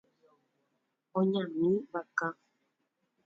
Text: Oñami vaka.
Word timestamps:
Oñami 1.19 1.69
vaka. 1.91 2.27